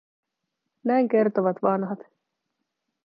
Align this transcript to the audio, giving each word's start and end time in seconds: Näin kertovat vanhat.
Näin 0.83 1.07
kertovat 1.09 1.61
vanhat. 1.61 1.99